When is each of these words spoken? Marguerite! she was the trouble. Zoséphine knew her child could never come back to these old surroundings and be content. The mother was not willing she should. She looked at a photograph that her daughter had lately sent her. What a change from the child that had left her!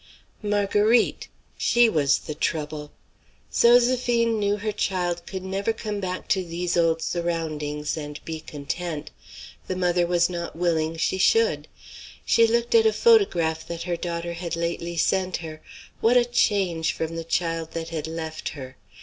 Marguerite! 0.41 1.27
she 1.59 1.87
was 1.87 2.17
the 2.17 2.33
trouble. 2.33 2.91
Zoséphine 3.53 4.39
knew 4.39 4.57
her 4.57 4.71
child 4.71 5.23
could 5.27 5.43
never 5.43 5.73
come 5.73 5.99
back 5.99 6.27
to 6.29 6.43
these 6.43 6.75
old 6.75 7.03
surroundings 7.03 7.95
and 7.95 8.19
be 8.25 8.39
content. 8.39 9.11
The 9.67 9.75
mother 9.75 10.07
was 10.07 10.27
not 10.27 10.55
willing 10.55 10.97
she 10.97 11.19
should. 11.19 11.67
She 12.25 12.47
looked 12.47 12.73
at 12.73 12.87
a 12.87 12.93
photograph 12.93 13.67
that 13.67 13.83
her 13.83 13.95
daughter 13.95 14.33
had 14.33 14.55
lately 14.55 14.97
sent 14.97 15.37
her. 15.45 15.61
What 15.99 16.17
a 16.17 16.25
change 16.25 16.93
from 16.93 17.15
the 17.15 17.23
child 17.23 17.73
that 17.73 17.89
had 17.89 18.07
left 18.07 18.49
her! 18.57 18.77